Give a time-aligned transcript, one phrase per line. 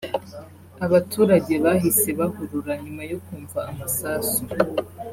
[0.85, 4.39] Abaturage bahise bahurura nyuma yo kumva amasasu